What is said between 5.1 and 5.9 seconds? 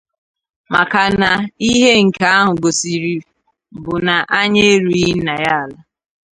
nna ya ala